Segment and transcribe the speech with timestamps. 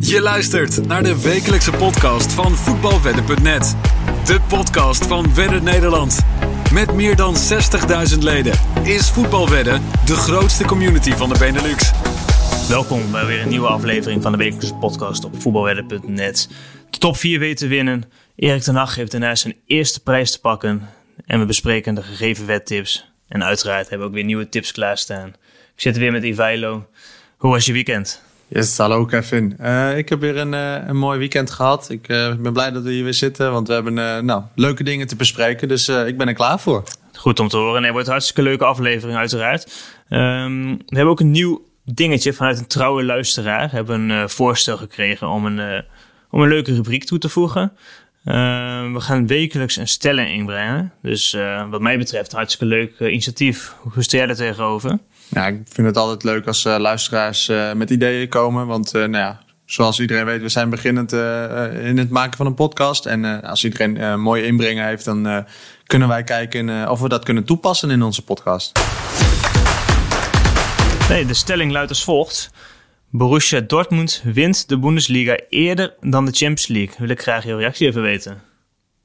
[0.00, 3.76] Je luistert naar de wekelijkse podcast van voetbalwedden.net.
[4.24, 6.18] De podcast van Wedden Nederland.
[6.72, 7.34] Met meer dan
[8.12, 11.90] 60.000 leden is Voetbalwedden de grootste community van de Benelux.
[12.68, 16.48] Welkom bij weer een nieuwe aflevering van de wekelijkse podcast op voetbalwedden.net.
[16.90, 18.04] De top 4 weten winnen.
[18.36, 20.88] Erik ten Hag heeft daarna zijn eerste prijs te pakken.
[21.26, 23.10] En we bespreken de gegeven wedtips.
[23.28, 25.28] En uiteraard hebben we ook weer nieuwe tips klaarstaan.
[25.74, 26.86] Ik zit weer met Ivailo.
[27.36, 28.26] Hoe was je weekend?
[28.50, 29.56] Yes, hallo Kevin.
[29.60, 31.90] Uh, ik heb weer een, uh, een mooi weekend gehad.
[31.90, 33.94] Ik uh, ben blij dat we hier weer zitten, want we hebben
[34.24, 35.68] nou, leuke dingen te bespreken.
[35.68, 36.84] Dus ik ben er klaar voor.
[37.12, 37.76] Goed om te horen.
[37.76, 39.72] En het wordt een hartstikke leuke aflevering uiteraard.
[40.08, 43.68] Um, we hebben ook een nieuw dingetje vanuit een trouwe luisteraar.
[43.68, 45.84] We hebben een voorstel gekregen om een,
[46.30, 47.72] om een leuke rubriek toe te voegen.
[48.24, 48.34] Uh,
[48.92, 50.92] we gaan wekelijks een stelling inbrengen.
[51.02, 51.36] Dus
[51.70, 53.74] wat mij betreft een hartstikke leuk initiatief.
[53.78, 54.98] Hoe stel je er tegenover?
[55.30, 58.66] Ja, ik vind het altijd leuk als luisteraars met ideeën komen.
[58.66, 61.12] Want nou ja, zoals iedereen weet, we zijn beginnend
[61.82, 63.06] in het maken van een podcast.
[63.06, 65.46] En als iedereen een mooie inbrengen heeft, dan
[65.86, 68.72] kunnen wij kijken of we dat kunnen toepassen in onze podcast.
[71.08, 72.50] De stelling luidt als volgt.
[73.10, 76.94] Borussia Dortmund wint de Bundesliga eerder dan de Champions League.
[76.98, 78.42] Wil ik graag jouw reactie even weten.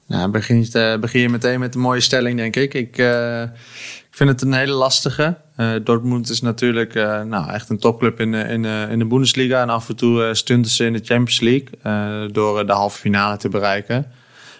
[0.06, 2.74] Nou, begin, uh, begin je meteen met een mooie stelling, denk ik.
[2.74, 5.36] Ik, uh, ik vind het een hele lastige.
[5.56, 6.94] Uh, Dortmund is natuurlijk
[7.26, 9.62] nou, echt een topclub in, in, in de Bundesliga.
[9.62, 13.48] En af en toe stunten ze in de Champions League door de halve finale te
[13.48, 14.06] bereiken.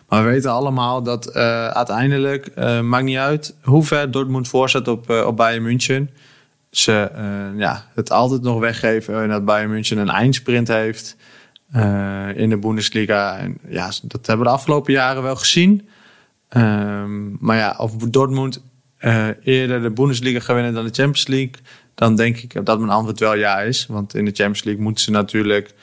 [0.09, 1.35] Maar we weten allemaal dat
[1.73, 6.11] uiteindelijk, maakt niet uit hoe ver Dortmund voorzet op, op Bayern München
[6.71, 7.11] ze
[7.57, 11.17] ja, het altijd nog weggeven en dat Bayern München een eindsprint heeft
[11.77, 13.39] uh, in de Bundesliga.
[13.39, 15.89] En ja, dat hebben we de afgelopen jaren wel gezien.
[16.57, 18.63] Um, maar ja, of Dortmund
[19.01, 21.55] uh, eerder de Bundesliga gaan winnen dan de Champions League,
[21.95, 23.87] dan denk ik dat mijn antwoord wel ja is.
[23.87, 25.75] Want in de Champions League moeten ze natuurlijk.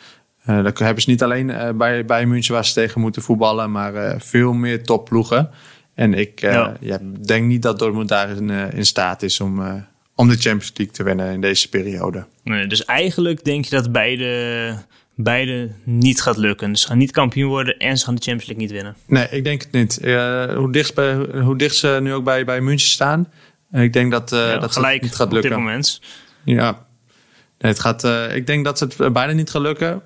[0.42, 4.16] Uh, dan hebben ze niet alleen bij, bij München waar ze tegen moeten voetballen, maar
[4.18, 5.50] veel meer topploegen.
[5.94, 6.78] En ik ja.
[6.80, 9.86] Ja, denk niet dat Dortmund daar in, in staat is om,
[10.16, 12.26] om de Champions League te winnen in deze periode.
[12.44, 14.76] Nee, dus eigenlijk denk je dat beide,
[15.24, 16.72] beide niet gaat lukken.
[16.72, 18.96] Dus ze gaan niet kampioen worden en ze gaan de Champions League niet winnen.
[19.06, 20.00] Nee, ik denk het niet.
[20.02, 23.32] Uh, hoe, dicht bij, hoe dicht ze nu ook bij, bij München staan.
[23.72, 25.52] Ik denk dat, uh, ja, dat gelijk het niet gaat lukken.
[25.52, 26.02] op dit moment.
[26.44, 26.86] Ja,
[27.58, 30.04] nee, het gaat, uh, ik denk dat het bijna niet gaat lukken.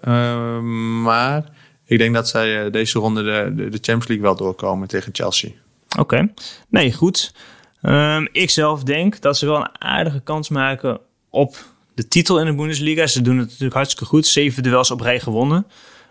[1.02, 1.44] maar
[1.86, 5.50] ik denk dat zij deze ronde de, de, de Champions League wel doorkomen tegen Chelsea.
[5.90, 6.34] Oké, okay.
[6.70, 7.34] nee, goed.
[7.82, 11.00] Um, ik zelf denk dat ze wel een aardige kans maken
[11.30, 11.58] op
[11.96, 13.08] de titel in de Bundesliga.
[13.08, 14.28] Ze doen het natuurlijk hartstikke goed.
[14.28, 15.68] Zeven duels op rij gewonnen.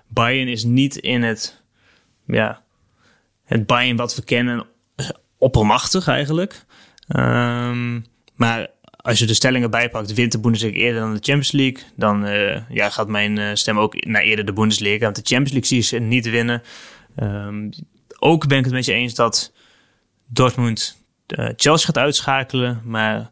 [0.08, 1.62] Bayern is niet in het,
[2.26, 2.62] ja,
[3.44, 4.66] het Bayern wat we kennen
[5.38, 6.64] oppermachtig eigenlijk.
[7.16, 11.82] Um, maar als je de stellingen bijpakt, wint de Bundesliga eerder dan de Champions League.
[11.96, 15.04] Dan uh, ja, gaat mijn uh, stem ook naar eerder de Bundesliga.
[15.04, 16.62] Want de Champions League zie je ze niet winnen.
[17.22, 17.70] Um,
[18.18, 19.52] ook ben ik het met je eens dat
[20.26, 21.02] Dortmund
[21.56, 23.30] Chelsea gaat uitschakelen, maar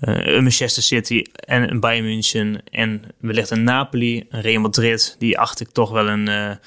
[0.00, 5.38] een Manchester City en een Bayern München en wellicht een Napoli, een Real Madrid, die
[5.38, 6.58] acht ik toch wel een, uh, ja,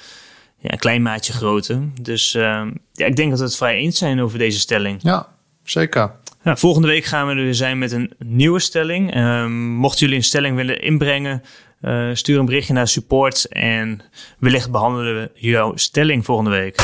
[0.60, 1.80] een klein maatje groter.
[2.00, 4.98] Dus ja, ik denk dat we het vrij eens zijn over deze stelling.
[5.02, 5.28] Ja,
[5.62, 6.12] zeker.
[6.44, 9.16] Volgende week gaan we er weer zijn met een nieuwe stelling.
[9.16, 9.46] Uh,
[9.76, 11.42] mochten jullie een stelling willen inbrengen,
[11.82, 14.00] uh, stuur een berichtje naar support en
[14.38, 16.82] wellicht behandelen we jouw stelling volgende week.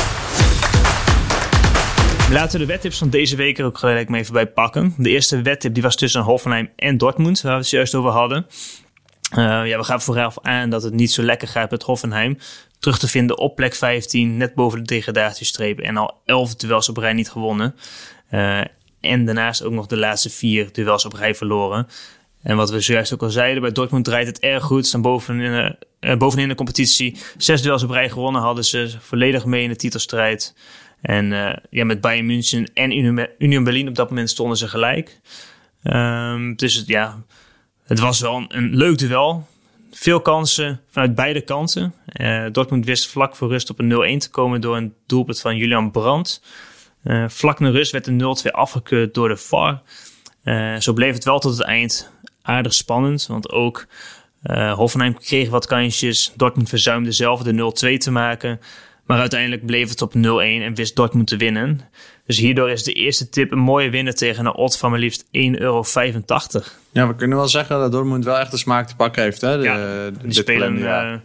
[2.31, 4.95] Laten we de wedtips van deze week er ook gelijk mee even bij pakken.
[4.97, 8.47] De eerste wedtip die was tussen Hoffenheim en Dortmund, waar we het juist over hadden.
[9.37, 12.39] Uh, ja, we gaan vooraf aan dat het niet zo lekker gaat met Hoffenheim.
[12.79, 15.79] Terug te vinden op plek 15, net boven de degradatiestreep.
[15.79, 17.75] En al 11 duels op rij niet gewonnen.
[18.31, 18.61] Uh,
[19.01, 21.87] en daarnaast ook nog de laatste vier duels op rij verloren.
[22.43, 24.83] En wat we zojuist ook al zeiden, bij Dortmund draait het erg goed.
[24.83, 27.17] Ze staan bovenin, uh, bovenin de competitie.
[27.37, 28.91] Zes duels op rij gewonnen hadden ze.
[29.01, 30.55] Volledig mee in de titelstrijd.
[31.03, 32.93] En uh, ja, met Bayern München en
[33.39, 35.21] Union Berlin op dat moment stonden ze gelijk.
[35.83, 37.23] Um, dus ja,
[37.85, 39.49] het was wel een, leuk duel.
[39.93, 41.95] Veel kansen vanuit beide kanten.
[42.21, 45.57] Uh, Dortmund wist vlak voor rust op een 0-1 te komen door een doelpunt van
[45.57, 46.43] Julian Brandt.
[47.05, 49.83] Uh, vlak na rust werd de 0-2 afgekeurd door de VAR.
[50.81, 52.11] zo bleef het wel tot het eind
[52.43, 53.27] aardig spannend.
[53.27, 53.87] Want ook
[54.75, 56.33] Hoffenheim kreeg wat kansjes.
[56.37, 58.61] Dortmund verzuimde zelf de 0-2 te maken.
[59.11, 61.81] Maar uiteindelijk bleef het op 0-1 en wist Dortmund te winnen.
[62.27, 65.25] Dus hierdoor is de eerste tip een mooie winnaar tegen een odd van maar liefst
[65.25, 65.85] 1,85 euro.
[66.93, 69.41] Ja, we kunnen wel zeggen dat Dortmund wel echt de smaak te pakken heeft.
[69.41, 69.57] Hè?
[69.57, 71.13] De, ja, die spelen ja.
[71.13, 71.19] Uh,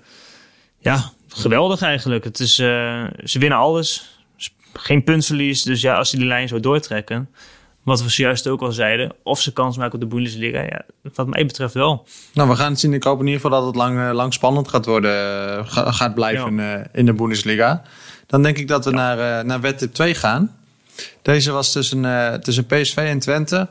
[0.79, 1.11] ja.
[1.27, 2.23] geweldig eigenlijk.
[2.23, 4.19] Het is, uh, ze winnen alles.
[4.73, 5.63] Geen puntverlies.
[5.63, 7.29] Dus ja, als ze die lijn zo doortrekken.
[7.85, 10.61] Wat we zojuist ook al zeiden, of ze kans maken op de Bundesliga.
[10.61, 10.81] Ja,
[11.13, 12.07] wat mij betreft wel.
[12.33, 12.93] Nou, we gaan het zien.
[12.93, 17.05] Ik hoop in ieder geval dat het lang, lang spannend gaat worden, gaat blijven in
[17.05, 17.81] de Bundesliga.
[18.27, 20.55] Dan denk ik dat we naar, naar wedstrijd 2 gaan.
[21.21, 22.01] Deze was tussen,
[22.41, 23.69] tussen PSV en Twente.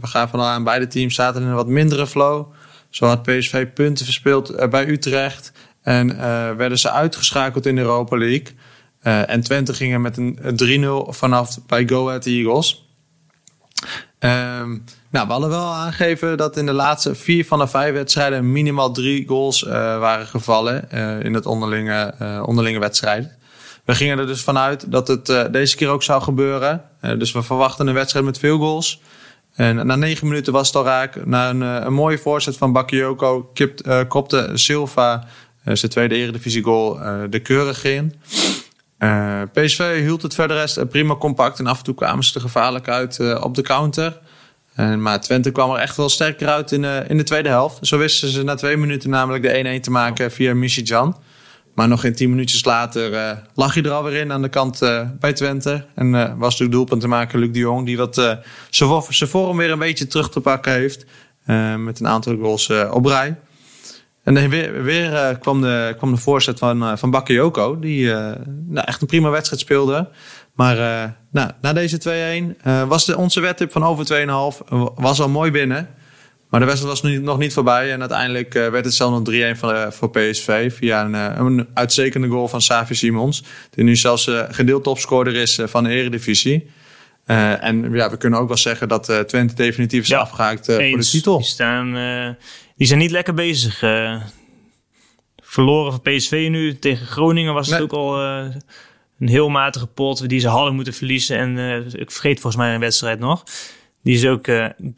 [0.00, 2.46] we gaan vanuit aan beide teams zaten in een wat mindere flow.
[2.90, 5.52] Zo had PSV punten verspeeld bij Utrecht.
[5.82, 6.16] En
[6.56, 8.46] werden ze uitgeschakeld in de Europa League.
[9.26, 10.38] en Twente gingen met een
[11.08, 12.81] 3-0 vanaf bij Go Ahead Eagles.
[14.18, 18.52] Um, nou, we hadden wel aangegeven dat in de laatste vier van de vijf wedstrijden
[18.52, 23.28] minimaal drie goals uh, waren gevallen uh, in het onderlinge, uh, onderlinge wedstrijd.
[23.84, 26.82] We gingen er dus vanuit dat het deze keer ook zou gebeuren.
[27.00, 29.00] dus we verwachten een wedstrijd met veel goals.
[29.54, 31.26] En na negen minuten was het al raak.
[31.26, 35.26] Na een, een mooie voorzet van Bakayoko kipt, kopte Silva
[35.64, 36.98] zijn tweede eredivisie goal
[37.30, 38.14] de keurig in.
[39.02, 41.58] Uh, PSV hield het verder rest prima compact.
[41.58, 44.18] En af en toe kwamen ze er gevaarlijk uit uh, op de counter.
[44.98, 47.86] Maar Twente kwam er echt wel sterker uit in, in de tweede helft.
[47.86, 51.16] Zo wisten ze na twee minuten namelijk de 1-1 te maken via Michijan.
[51.74, 54.78] Maar nog geen tien minuutjes later lag hij er alweer in aan de kant
[55.20, 55.84] bij Twente.
[55.94, 57.86] En was natuurlijk doelpunt te maken Luc de Jong.
[57.86, 58.38] Die wat
[58.70, 61.06] zijn vorm weer een beetje terug te pakken heeft.
[61.78, 63.36] met een aantal goals op rij.
[64.22, 67.78] En weer, weer uh, kwam, de, kwam de voorzet van, uh, van Bakayoko.
[67.78, 68.30] Die uh,
[68.68, 70.08] nou, echt een prima wedstrijd speelde.
[70.54, 70.76] Maar
[71.30, 74.24] nou, na deze 2-1 was de, onze wedtip van over
[74.64, 75.88] 2,5 was al mooi binnen.
[76.48, 77.92] Maar de wedstrijd was nu, nog niet voorbij.
[77.92, 80.72] En uiteindelijk werd het zelfs nog 3-1 voor, voor PSV.
[80.74, 83.44] Via een, een uitstekende goal van Savi Simons.
[83.70, 86.70] Die nu zelfs gedeeld topscorer is van de Eredivisie.
[87.26, 91.08] en ja, we kunnen ook wel zeggen dat Twente definitief is ja, afgehaakt voor de
[91.10, 91.38] titel.
[91.38, 91.94] Die staan
[92.82, 93.82] die zijn niet lekker bezig.
[93.82, 94.22] Uh,
[95.42, 96.78] verloren van PSV nu.
[96.78, 98.44] Tegen Groningen was het ook al uh,
[99.18, 101.38] een heel matige pot die ze hadden moeten verliezen.
[101.38, 103.42] En uh, ik vergeet volgens mij een wedstrijd nog.
[104.02, 104.46] Die is ook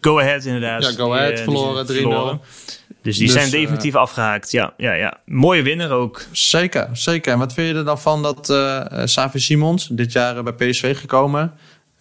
[0.01, 0.83] go ahead inderdaad.
[0.83, 1.87] Ja, go ahead, verloren
[2.41, 2.47] 3-0.
[3.03, 4.51] Dus die dus, zijn definitief afgehaakt.
[4.51, 5.21] Ja, ja, ja.
[5.25, 6.27] Mooie winnaar ook.
[6.33, 7.33] Zeker, zeker.
[7.33, 8.47] En wat vind je er dan van dat
[9.05, 11.53] Savi Simons dit jaar bij PSV gekomen?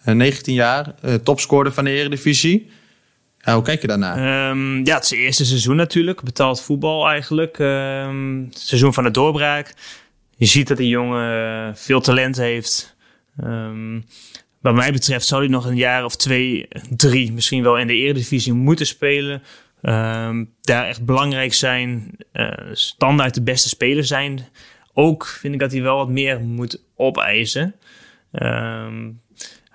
[0.04, 2.70] 19 jaar, topscorer van de Eredivisie.
[3.44, 4.50] Ja, hoe kijk je daarnaar?
[4.50, 6.22] Um, ja, het is het eerste seizoen natuurlijk.
[6.22, 7.58] Betaald voetbal eigenlijk.
[7.58, 9.74] Het seizoen van de doorbraak.
[10.36, 12.96] Je ziet dat die jongen veel talent heeft.
[13.44, 14.04] Um,
[14.60, 17.94] wat mij betreft zou hij nog een jaar of twee, drie misschien wel in de
[17.94, 19.42] eredivisie moeten spelen.
[20.60, 22.16] daar echt belangrijk zijn.
[22.32, 24.48] Uh, standaard de beste speler zijn.
[24.92, 27.74] Ook vind ik dat hij wel wat meer moet opeisen.
[28.30, 29.14] hij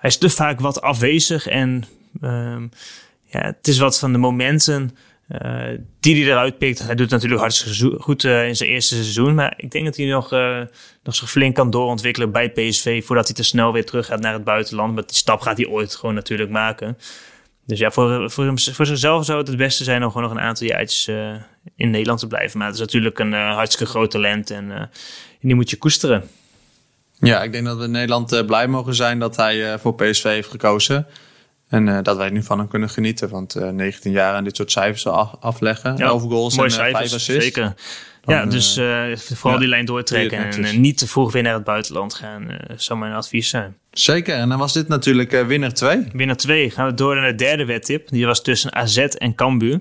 [0.02, 1.84] is te vaak wat afwezig en
[3.30, 4.90] ja, het is wat van de momenten
[5.42, 6.78] uh, die hij eruit pikt.
[6.78, 9.34] Hij doet natuurlijk hartstikke goed uh, in zijn eerste seizoen.
[9.34, 10.60] Maar ik denk dat hij nog, uh,
[11.02, 13.04] nog zich flink kan doorontwikkelen bij PSV.
[13.04, 14.94] Voordat hij te snel weer terug gaat naar het buitenland.
[14.94, 16.98] Maar die stap gaat hij ooit gewoon natuurlijk maken.
[17.66, 20.36] Dus ja, voor, voor, hem, voor zichzelf zou het het beste zijn om gewoon nog
[20.36, 21.08] een aantal jaartjes
[21.76, 22.58] in Nederland te blijven.
[22.58, 24.50] Maar het is natuurlijk een hartstikke groot talent.
[24.50, 24.90] En, en,
[25.40, 26.28] die moet je koesteren.
[27.18, 30.50] Ja, ik denk dat we in Nederland blij mogen zijn dat hij voor PSV heeft
[30.50, 31.06] gekozen.
[31.70, 33.28] En uh, dat wij nu van hem kunnen genieten.
[33.28, 35.96] Want uh, 19 jaar en dit soort cijfers af, afleggen.
[35.96, 37.44] Ja, 11 goals en uh, cijfers, 5 assists.
[37.44, 37.74] Zeker.
[38.24, 38.74] Dan, ja, dus
[39.14, 40.64] vooral ja, die lijn doortrekken.
[40.64, 42.58] En niet te vroeg weer naar het buitenland gaan.
[42.76, 43.76] zou mijn advies zijn.
[43.90, 44.34] Zeker.
[44.34, 46.06] En dan was dit natuurlijk winnaar 2.
[46.12, 46.70] Winnaar 2.
[46.70, 48.08] Gaan we door naar de derde wedtip.
[48.08, 49.80] Die was tussen AZ en Cambuur.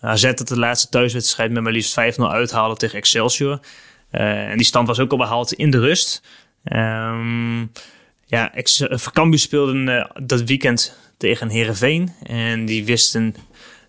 [0.00, 3.60] AZ dat de laatste thuiswedstrijd met maar liefst 5-0 uithalen tegen Excelsior.
[4.10, 6.22] en die stand was ook al behaald in de rust.
[6.72, 7.70] Um,
[8.26, 8.52] ja,
[9.12, 12.12] Cambuur speelde dat weekend tegen Herenveen.
[12.22, 13.34] En die wisten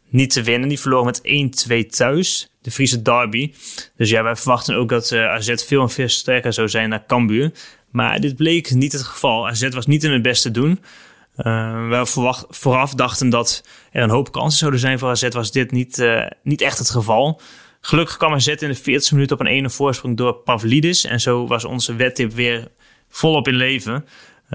[0.10, 0.70] niet te winnen.
[0.70, 1.22] Die verloren met
[1.70, 2.52] 1-2 thuis.
[2.62, 3.54] De Friese derby.
[3.96, 7.06] Dus ja, wij verwachten ook dat uh, AZ veel en veel sterker zou zijn naar
[7.06, 7.52] Cambuur.
[7.92, 9.48] Maar dit bleek niet het geval.
[9.48, 10.80] AZ was niet in het beste doen.
[11.38, 15.28] Uh, we verwacht, vooraf dachten dat er een hoop kansen zouden zijn voor AZ.
[15.30, 17.42] Was dit niet, uh, niet echt het geval.
[17.82, 21.06] Gelukkig kwam AZ in de 40 minuut op een ene voorsprong door Pavlidis.
[21.06, 22.68] En zo was onze wedtip weer
[23.10, 24.06] volop in leven.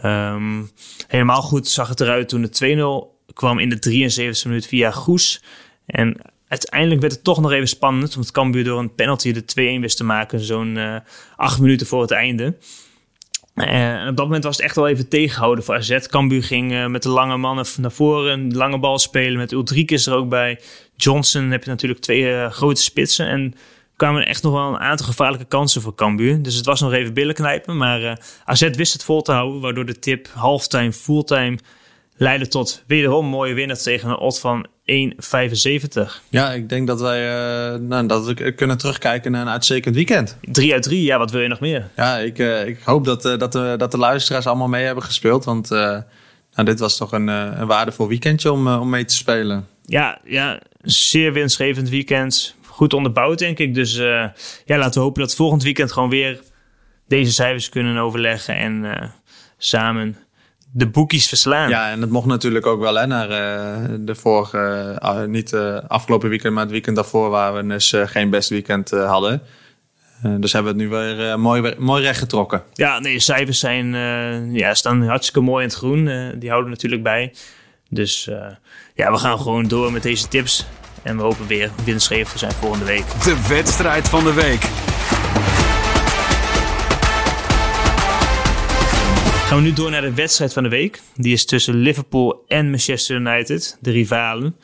[0.04, 0.70] Um,
[1.08, 5.42] helemaal goed zag het eruit toen de 2-0 kwam in de 73 minuut via Goes.
[5.86, 6.16] En
[6.48, 8.14] uiteindelijk werd het toch nog even spannend.
[8.14, 10.40] Want Cambuur door een penalty de 2-1 wist te maken.
[10.40, 10.96] Zo'n uh,
[11.36, 12.56] acht minuten voor het einde.
[13.54, 16.06] Uh, en op dat moment was het echt wel even tegenhouden voor AZ.
[16.06, 18.32] Cambuur ging uh, met de lange mannen naar voren.
[18.32, 19.38] Een lange bal spelen.
[19.38, 20.60] Met Ulrike is er ook bij.
[20.96, 23.26] Johnson heb je natuurlijk twee grote spitsen.
[23.26, 23.54] En
[24.02, 26.42] kwamen echt nog wel een aantal gevaarlijke kansen voor Cambuur.
[26.42, 27.76] Dus het was nog even billen knijpen.
[27.76, 28.12] Maar uh,
[28.44, 29.60] AZ wist het vol te houden.
[29.60, 31.58] Waardoor de tip halftime, fulltime
[32.16, 34.72] leidde tot wederom mooie winnaar tegen een odd van 1,75.
[36.28, 37.20] Ja, ik denk dat wij
[37.74, 40.36] uh, nou, dat we kunnen terugkijken naar een uitstekend weekend.
[40.40, 41.90] 3 uit 3, ja, wat wil je nog meer?
[41.96, 45.04] Ja, ik, uh, ik hoop dat, uh, dat, de, dat de luisteraars allemaal mee hebben
[45.04, 45.44] gespeeld.
[45.44, 46.04] Want nou,
[46.64, 49.66] dit was toch een, een waardevol weekendje om, om mee te spelen.
[49.84, 52.54] Ja, ja, zeer winstgevend weekend.
[52.72, 53.74] Goed onderbouwd, denk ik.
[53.74, 54.32] Dus ja,
[54.64, 56.40] laten we hopen dat volgend weekend gewoon weer
[57.06, 59.12] deze cijfers kunnen overleggen en
[59.58, 60.16] samen
[60.72, 61.68] de boekies verslaan.
[61.68, 65.78] Ja, en dat mocht natuurlijk ook wel hè, naar uh, de vorige, uh, niet uh,
[65.88, 69.42] afgelopen weekend, maar het weekend daarvoor waar we dus geen best weekend hadden.
[70.38, 72.62] dus hebben we het nu weer mooi, mooi recht getrokken.
[72.72, 73.94] Ja, nee, de cijfers zijn,
[74.54, 76.04] ja, staan hartstikke mooi in het groen.
[76.38, 77.34] die houden we natuurlijk bij.
[77.88, 78.24] Dus
[78.94, 80.66] ja, we gaan gewoon door met deze tips.
[81.02, 83.04] En we hopen weer winstgevend te zijn volgende week.
[83.24, 84.60] De wedstrijd van de week.
[89.46, 91.00] Gaan we nu door naar de wedstrijd van de week.
[91.16, 94.56] Die is tussen Liverpool en Manchester United, de rivalen.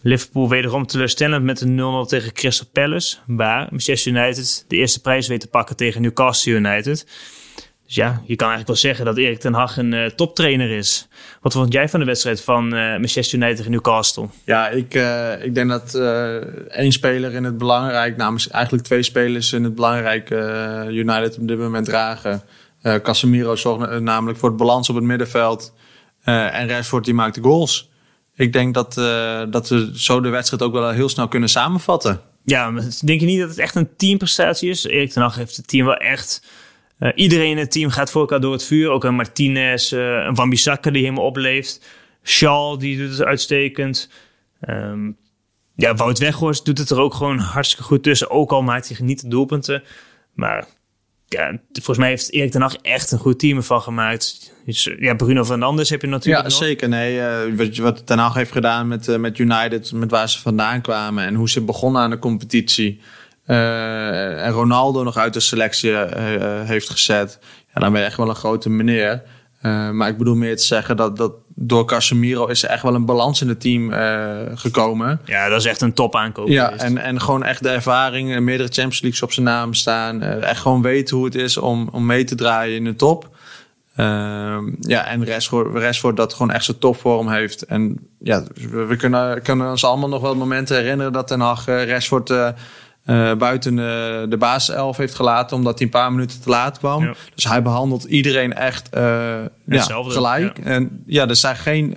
[0.00, 3.16] Liverpool wederom teleurstellend met een 0-0 tegen Crystal Palace.
[3.26, 7.06] Waar Manchester United de eerste prijs weet te pakken tegen Newcastle United.
[7.92, 11.08] Dus ja, je kan eigenlijk wel zeggen dat Erik ten Hag een uh, toptrainer is.
[11.40, 14.28] Wat vond jij van de wedstrijd van uh, Manchester United tegen Newcastle?
[14.44, 15.94] Ja, ik, uh, ik denk dat
[16.68, 20.30] één speler in het belangrijk, namens eigenlijk twee spelers in het belangrijk
[20.90, 22.42] United op dit moment dragen.
[23.02, 25.74] Casemiro zorgt namelijk voor het balans op het middenveld.
[26.22, 27.90] En Rashford die maakt de goals.
[28.34, 28.94] Ik denk dat,
[29.52, 32.20] dat we zo de wedstrijd ook wel heel snel kunnen samenvatten.
[32.44, 34.84] Ja, maar denk je niet dat het echt een teamprestatie is?
[34.84, 36.42] Erik ten Hag heeft het team wel echt...
[37.14, 38.90] iedereen in het team gaat voor elkaar door het vuur.
[38.90, 41.86] Ook een Martinez, een Van Bissaka die helemaal opleeft.
[42.24, 44.10] Shaw die doet het uitstekend.
[44.68, 45.16] Um,
[45.76, 48.30] ja, Wout Weghorst doet het er ook gewoon hartstikke goed tussen.
[48.30, 49.82] Ook al maakt hij niet de doelpunten.
[50.34, 50.66] Maar
[51.26, 54.52] ja, volgens mij heeft Erik ten Hag echt een goed team ervan gemaakt.
[54.66, 56.88] Dus, ja, Bruno Fernandes heb je natuurlijk Ja, zeker.
[56.88, 60.40] Nee, uh, wat, wat Ten Hag heeft gedaan met, uh, met United, met waar ze
[60.40, 61.24] vandaan kwamen...
[61.24, 63.00] en hoe ze begonnen aan de competitie...
[63.46, 65.96] Uh, en Ronaldo nog uit de selectie
[66.64, 67.38] heeft gezet...
[67.74, 69.22] Ja, dan ben je echt wel een grote meneer...
[69.62, 72.94] Uh, maar ik bedoel meer te zeggen dat, dat door Casemiro is er echt wel
[72.94, 75.20] een balans in het team uh, gekomen.
[75.24, 76.48] Ja, dat is echt een top aankoop.
[76.48, 80.22] Ja, en, en gewoon echt de ervaring, meerdere Champions Leagues op zijn naam staan.
[80.22, 83.28] Uh, echt gewoon weten hoe het is om, om mee te draaien in de top.
[84.80, 87.62] ja, en Rashford, Rashford dat gewoon echt zijn topvorm heeft.
[87.62, 91.66] En ja, we, we kunnen, kunnen ons allemaal nog wel momenten herinneren dat Ten Hag
[91.66, 92.48] Rashford uh,
[93.38, 93.84] buiten uh,
[94.28, 97.04] de basiself heeft gelaten, omdat hij een paar minuten te laat kwam.
[97.04, 97.14] Ja.
[97.34, 99.00] Dus hij behandelt iedereen echt uh,
[99.64, 100.58] ja, gelijk.
[100.58, 100.64] Ja.
[100.64, 101.94] En ja, er zijn geen,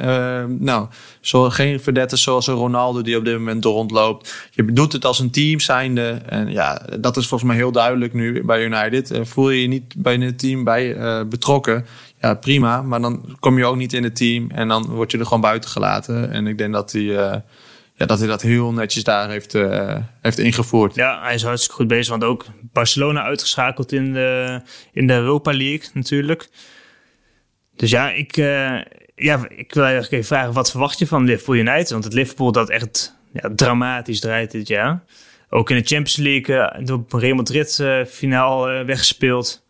[0.60, 0.88] nou,
[1.22, 4.50] zo, geen verdetten zoals een Ronaldo die op dit moment rondloopt.
[4.52, 6.22] Je doet het als een team zijnde.
[6.26, 9.20] En ja, dat is volgens mij heel duidelijk nu bij United.
[9.24, 10.98] voel je je niet bij het team bij
[11.28, 11.86] betrokken,
[12.22, 12.82] ja, prima.
[12.82, 15.42] Maar dan kom je ook niet in het team en dan word je er gewoon
[15.42, 16.32] buiten gelaten.
[16.32, 17.44] En ik denk dat hij
[17.98, 20.96] ja, dat hij dat heel netjes daar heeft, uh, heeft ingevoerd.
[20.96, 22.10] Ja, hij is hartstikke goed bezig.
[22.10, 24.62] Want ook Barcelona uitgeschakeld in de,
[24.94, 26.50] in de Europa League natuurlijk.
[27.76, 28.82] Dus ja, ik, uh,
[29.16, 31.90] ja, ik wil eigenlijk even vragen, wat verwacht je van Liverpool United?
[31.90, 35.04] Want het Liverpool dat echt ja, dramatisch draait dit jaar.
[35.50, 39.64] Ook in de Champions League uh, door Real Madrid finaal weggespeeld.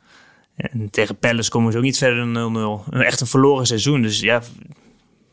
[0.55, 2.98] En tegen Palace komen ze ook niet verder dan 0-0.
[2.98, 4.01] Echt een verloren seizoen.
[4.01, 4.41] Dus ja,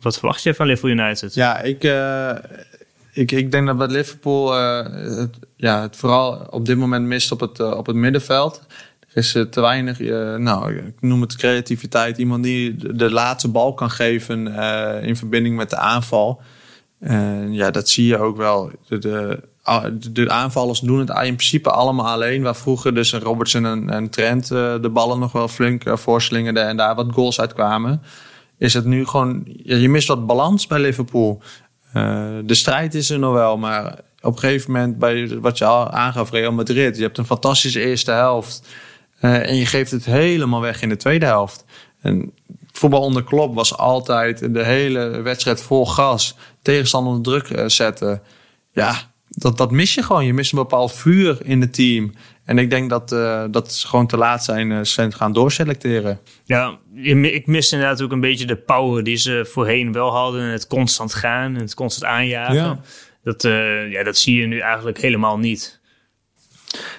[0.01, 1.35] wat verwacht je van Liverpool United?
[1.35, 1.85] Ja, ik,
[3.13, 4.83] ik, ik denk dat bij Liverpool uh,
[5.19, 8.63] het, ja, het vooral op dit moment mist op het, uh, op het middenveld.
[9.01, 9.99] Er is uh, te weinig,
[10.39, 12.19] nou, ik noem het creativiteit.
[12.19, 14.47] Iemand die de, laatste bal kan geven
[15.03, 16.41] in verbinding met de aanval.
[17.01, 18.71] En ja, dat zie je ook wel.
[18.89, 19.41] De,
[20.13, 22.43] de, aanvallers doen het in principe allemaal alleen.
[22.43, 26.95] Waar vroeger dus Robertson en, en Trent de ballen nog wel flink voorslingerden en daar
[26.95, 28.03] wat goals uit kwamen.
[28.59, 31.43] Is het nu gewoon, je mist wat balans bij Liverpool.
[31.95, 35.65] Uh, de strijd is er nog wel, maar op een gegeven moment, bij wat je
[35.65, 38.69] al aangaf, Real Madrid, je hebt een fantastische eerste helft.
[39.21, 41.65] Uh, en je geeft het helemaal weg in de tweede helft.
[42.01, 42.33] En
[42.73, 46.37] voetbal onder klop was altijd de hele wedstrijd vol gas.
[46.63, 48.23] Tegenstander onder druk uh, zetten.
[48.73, 48.95] Ja,
[49.29, 50.27] dat, dat mis je gewoon.
[50.27, 52.13] Je mist een bepaald vuur in het team.
[52.45, 56.21] En ik denk dat, uh, dat ze gewoon te laat zijn, uh, gaan doorselecteren.
[56.45, 60.43] Ja, ik mis inderdaad ook een beetje de power die ze voorheen wel hadden.
[60.43, 62.55] Het constant gaan en het constant aanjagen.
[62.55, 62.81] Ja.
[63.23, 65.81] Dat, uh, ja, dat zie je nu eigenlijk helemaal niet.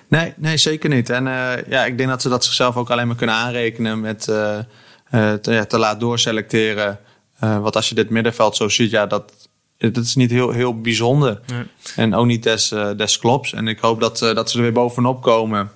[0.07, 1.09] Nee, nee zeker niet.
[1.09, 1.23] En
[1.67, 4.65] ja, ik denk dat ze dat zichzelf ook alleen maar kunnen aanrekenen met te,
[5.41, 7.00] ja, te laat doorselecteren.
[7.39, 11.39] want als je dit middenveld zo ziet, ja, dat, dat is niet heel, heel bijzonder.
[11.48, 11.63] Nee.
[11.96, 13.53] En ook niet des, uh, des klops.
[13.53, 15.72] En ik hoop dat, uh, dat ze er weer bovenop komen.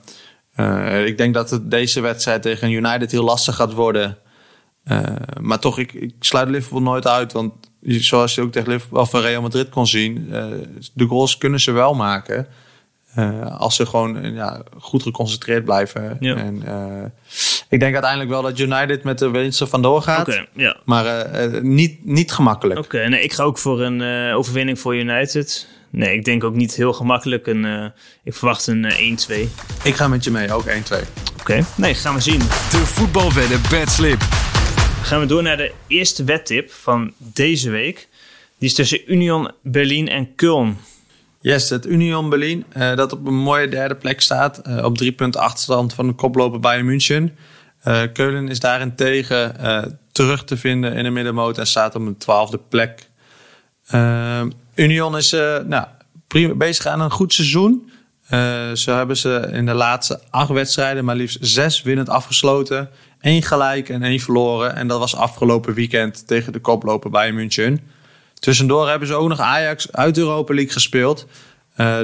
[0.60, 4.18] Uh, ik denk dat het deze wedstrijd tegen United heel lastig gaat worden.
[5.42, 7.32] maar toch, ik, ik sluit Liverpool nooit uit.
[7.32, 10.28] Want zoals je ook tegen Liverpool of Real Madrid kon zien,
[10.94, 12.48] de goals kunnen ze wel maken.
[13.58, 16.18] als ze gewoon ja, goed geconcentreerd blijven.
[16.20, 16.36] Ja.
[16.36, 16.64] En,
[17.70, 20.28] Ik denk uiteindelijk wel dat United met de winst er vandoor gaat.
[20.28, 20.78] Oké, ja.
[20.86, 22.80] Maar eh, eh, niet, niet gemakkelijk.
[22.80, 25.68] Oké, nee, ik ga ook voor een eh, overwinning voor United.
[25.90, 27.48] Nee, ik denk ook niet heel gemakkelijk.
[27.48, 27.86] Een, eh,
[28.24, 29.50] ik verwacht een eh, 1-2.
[29.84, 30.72] Ik ga met je mee, ook 1-2.
[31.40, 32.40] Oké, nee, gaan we zien.
[32.40, 34.22] De voetbalwedden bedslip.
[35.02, 38.08] gaan we door naar de eerste wedtip van deze week.
[38.58, 40.82] Die is tussen Union Berlin en Köln.
[41.42, 44.58] Yes, het Union Berlin, eh, dat op een mooie derde plek staat.
[44.58, 47.38] eh, op drie punten achterstand van de koploper Bayern München.
[47.82, 52.18] Eh, Keulen is daarentegen eh terug te vinden in de middenmoot en staat op een
[52.18, 53.10] twaalfde plek.
[53.88, 54.42] Eh,
[54.76, 55.32] Union is
[55.66, 55.86] nou,
[56.28, 57.92] prima, bezig aan een goed seizoen.
[58.74, 62.90] Zo hebben ze in de laatste acht wedstrijden maar liefst zes winnend afgesloten.
[63.22, 64.76] Eén gelijk en één verloren.
[64.76, 67.80] En dat was afgelopen weekend tegen de koploper Bayern München.
[68.40, 71.28] Tussendoor hebben ze ook nog Ajax uit de Europa League gespeeld.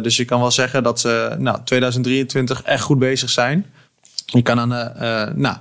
[0.01, 3.65] Dus je kan wel zeggen dat ze nou, 2023 echt goed bezig zijn.
[4.25, 5.57] Je kan aan de, eh, nou,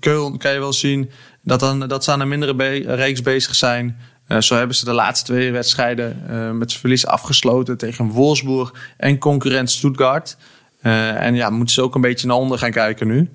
[0.00, 1.10] Keulen kan je wel zien
[1.42, 3.98] dat, dan, dat ze aan een mindere reeks bezig zijn.
[4.26, 9.18] Eh, zo hebben ze de laatste twee wedstrijden eh, met verlies afgesloten tegen Wolfsburg en
[9.18, 10.36] concurrent Stuttgart.
[10.80, 13.30] Eh, en ja, moeten ze ook een beetje naar onder gaan kijken nu.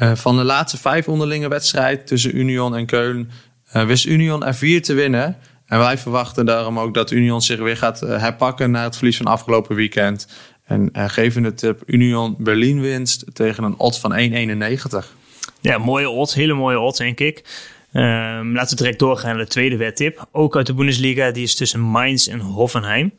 [0.00, 3.30] Eh, van de laatste vijf onderlinge wedstrijden tussen Union en Keulen
[3.70, 5.36] eh, wist Union er vier te winnen.
[5.66, 9.16] En wij verwachten daarom ook dat Union zich weer gaat eh, herpakken na het verlies
[9.16, 10.26] van afgelopen weekend.
[10.70, 15.14] En eh, geven tip Union Berlin winst tegen een odds van 1,91.
[15.60, 16.34] Ja, mooie odds.
[16.34, 17.44] Hele mooie odds, denk ik.
[17.92, 20.28] Ehm, laten we direct doorgaan naar de tweede wedtip.
[20.32, 21.30] Ook uit de Bundesliga.
[21.30, 23.12] Die is tussen Mainz en Hoffenheim.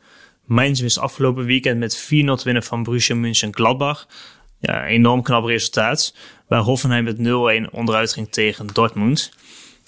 [0.44, 4.06] Mainz wist afgelopen weekend met 4-0 winnen van Borussia Mönchengladbach.
[4.60, 6.14] Ja, enorm knap resultaat.
[6.48, 9.32] Waar Hoffenheim met 0-1 onderuit ging tegen Dortmund.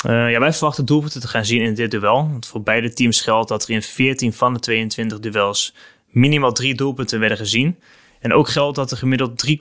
[0.05, 2.29] Eh, ja, wij verwachten doelpunten te gaan zien in dit duel.
[2.31, 5.75] Want voor beide teams geldt dat er in 14 van de 22 duels
[6.15, 7.79] minimaal drie doelpunten werden gezien.
[8.21, 9.57] En ook geldt dat er gemiddeld 3,2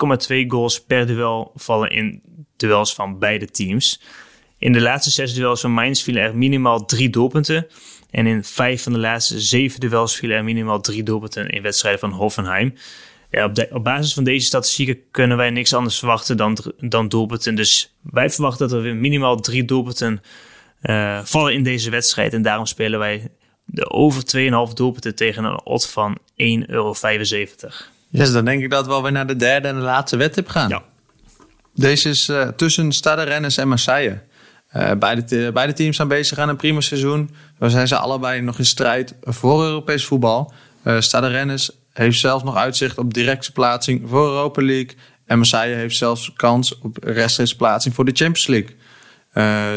[0.48, 2.22] goals per duel vallen in
[2.57, 4.01] duels van beide teams.
[4.57, 7.67] In de laatste zes duels van Mainz vielen er minimaal drie doelpunten.
[8.12, 12.00] En in vijf van de laatste zeven duels vielen er minimaal drie doelpunten in wedstrijden
[12.00, 12.74] van Hoffenheim.
[13.72, 17.55] Op basis van deze statistieken kunnen wij niks anders verwachten dan, dan doelpunten.
[17.55, 20.21] Dus wij verwachten dat er weer minimaal drie doelpunten
[20.82, 22.34] eh, vallen in deze wedstrijd.
[22.34, 23.30] En daarom spelen wij
[23.65, 24.23] de over
[24.69, 26.93] 2,5 doelpunten tegen een odd van 1,75 euro.
[28.10, 30.69] Dan denk ik dat we alweer naar de derde en de laatste wedtip gaan.
[30.69, 30.84] Ja.
[31.75, 34.21] Deze is eh, tussen Stade Rennes en Marseille.
[34.67, 37.29] Eh, beide, beide teams zijn bezig aan een prima seizoen.
[37.58, 40.53] We zijn ze allebei nog in strijd voor Europees voetbal.
[40.84, 44.95] Eh Stade Rennes heeft zelfs nog uitzicht op directe plaatsing voor Europa League.
[45.25, 48.75] En Marseille heeft zelfs kans op rechtstreeks plaatsing voor de Champions League.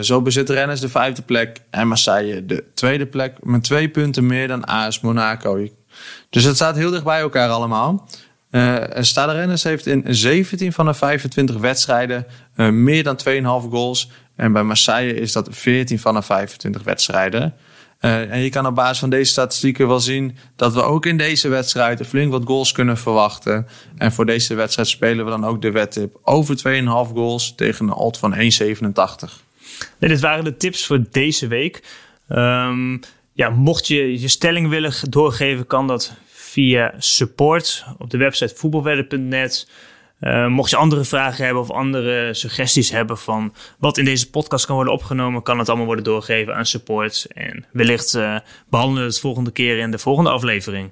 [0.02, 4.48] Zo bezit Rennes de vijfde plek en Marseille de tweede plek met twee punten meer
[4.48, 5.68] dan AS Monaco.
[6.30, 8.08] Dus het staat heel dicht bij elkaar allemaal.
[9.14, 14.10] Rennes heeft in 17 van de 25 wedstrijden eh, meer dan 2,5 goals.
[14.36, 17.54] En bij Marseille is dat 14 van de 25 wedstrijden.
[17.98, 21.16] Eh, en je kan op basis van deze statistieken wel zien dat we ook in
[21.16, 23.66] deze wedstrijd flink wat goals kunnen verwachten.
[23.96, 27.94] En voor deze wedstrijd spelen we dan ook de wedtip over 2,5 goals tegen een
[27.94, 28.40] odd van 1,87.
[29.98, 31.82] Nee, dit waren de tips voor deze week.
[32.28, 32.96] Ehm,
[33.36, 39.68] ja, mocht je je stelling willen doorgeven, kan dat via support op de website voetbalwedden.net.
[40.20, 44.66] Eh, mocht je andere vragen hebben of andere suggesties hebben van wat in deze podcast
[44.66, 47.26] kan worden opgenomen, kan het allemaal worden doorgegeven aan support.
[47.34, 48.36] En wellicht eh,
[48.68, 50.90] behandelen we het volgende keer in de volgende aflevering.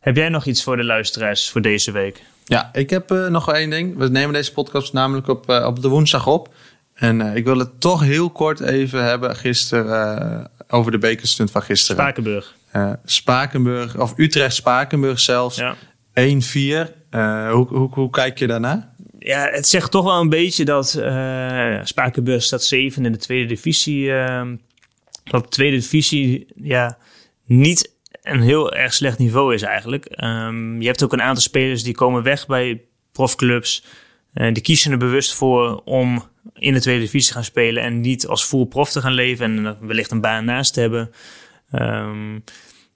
[0.00, 2.22] Heb jij nog iets voor de luisteraars voor deze week?
[2.44, 3.96] Ja, ik heb eh, nog één ding.
[3.96, 6.54] We nemen deze podcast namelijk op, op de woensdag op.
[6.94, 11.50] En eh, ik wil het toch heel kort even hebben gisteren eh, over de bekerstunt
[11.50, 12.02] van gisteren.
[12.02, 12.54] Spakenburg.
[12.70, 15.74] Eh, Spakenburg, of Utrecht-Spakenburg zelfs, Ja.
[16.12, 16.92] 1-4.
[17.10, 18.92] Eh, hoe, hoe, hoe kijk je daarna?
[19.18, 20.88] Ja, het zegt toch wel een beetje dat
[21.84, 24.12] Spakenburg staat zeven in de tweede divisie.
[24.12, 24.42] eh,
[25.24, 26.98] dat de tweede divisie ja,
[27.44, 30.04] niet een heel erg slecht niveau is eigenlijk.
[30.04, 33.84] Ehm, je hebt ook een aantal spelers die komen weg bij profclubs.
[34.32, 38.26] Eh, die kiezen er bewust voor om in de tweede divisie gaan spelen en niet
[38.26, 41.12] als full prof te gaan leven en wellicht een baan naast te hebben.
[41.70, 42.38] Ehm,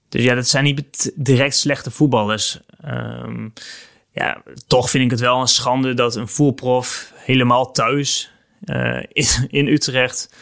[0.09, 2.59] dus ja, dat zijn niet direct slechte voetballers.
[2.81, 3.49] Ehm,
[4.11, 8.31] ja, toch vind ik het wel een schande dat een voerprof helemaal thuis
[8.63, 10.33] eh, in, in Utrecht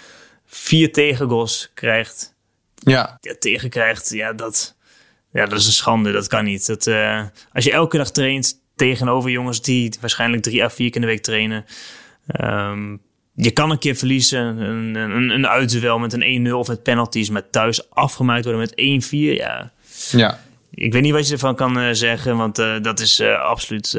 [0.46, 2.36] vier tegengoals krijgt.
[2.76, 4.76] Ja, Ja, tegenkrijgt, ja dat,
[5.32, 6.12] ja, dat is een schande.
[6.12, 6.65] Dat kan niet.
[6.65, 10.96] Dat, eh, als je elke dag traint tegenover jongens die waarschijnlijk drie à vier keer
[10.96, 11.65] in de week trainen.
[12.28, 12.96] Ehm,
[13.36, 17.30] je kan een keer verliezen, een, een, een uitduel met een 1-0 of met penalties,
[17.30, 19.10] maar thuis afgemaakt worden met 1-4.
[19.10, 19.72] Ja,
[20.12, 20.40] ja.
[20.72, 23.94] ik weet niet wat je ervan kan eh, zeggen, want eh, dat is eh, absoluut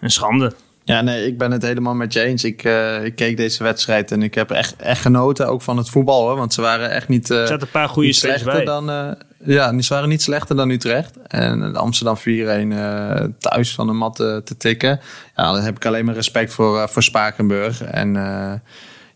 [0.00, 0.52] een schande.
[0.84, 2.44] Ja, nee, ik ben het helemaal met je eens.
[2.44, 5.88] Ik, uh, ik keek deze wedstrijd en ik heb echt, echt genoten ook van het
[5.88, 6.22] voetbal.
[6.22, 8.64] Hoor, want ze waren echt niet, uh, er zaten een paar goede slechter bij.
[8.64, 8.90] dan.
[8.90, 9.10] Uh,
[9.44, 11.16] ja, ze waren niet slechter dan Utrecht.
[11.26, 15.00] En Amsterdam 4-1 thuis van de mat te tikken.
[15.36, 17.82] Ja, dan heb ik alleen maar respect voor, voor Spakenburg.
[17.82, 18.12] En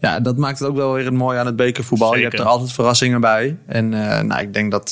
[0.00, 2.08] ja, dat maakt het ook wel weer het mooie aan het bekervoetbal.
[2.08, 2.22] Zeker.
[2.22, 3.56] Je hebt er altijd verrassingen bij.
[3.66, 3.88] En
[4.26, 4.90] nou, ik denk dat,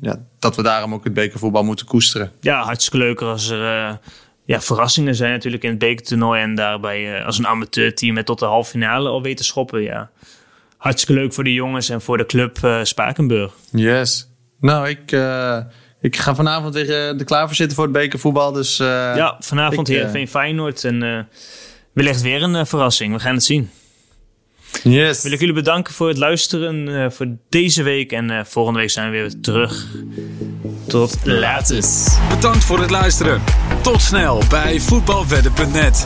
[0.00, 2.32] ja, dat we daarom ook het bekervoetbal moeten koesteren.
[2.40, 3.98] Ja, hartstikke leuk als er
[4.46, 6.42] ja, verrassingen zijn natuurlijk in het bekertoernooi.
[6.42, 9.82] En daarbij uh, als een amateurteam met tot de halve finale al weten schoppen.
[9.82, 10.10] Ja,
[10.76, 13.52] hartstikke leuk voor de jongens en voor de club uh, Spakenburg.
[13.70, 14.28] Yes.
[14.60, 15.58] Nou, ik, uh,
[16.00, 18.52] ik ga vanavond weer er klaar voor zitten voor het bekervoetbal.
[18.52, 20.84] Dus, ja, vanavond Heerenveen Feyenoord.
[20.84, 21.28] En
[21.92, 23.12] wellicht weer een verrassing.
[23.12, 23.70] We gaan het zien.
[24.82, 25.22] Yes.
[25.22, 28.12] Wil ik jullie bedanken voor het luisteren uh, voor deze week.
[28.12, 29.86] En uh, volgende week zijn we weer terug.
[30.86, 31.84] Tot later.
[32.28, 33.42] Bedankt voor het luisteren.
[33.82, 36.04] Tot snel bij voetbalwedden.net.